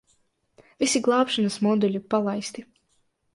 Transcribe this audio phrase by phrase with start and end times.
[0.83, 2.67] Visi glābšanas moduļi palaisti.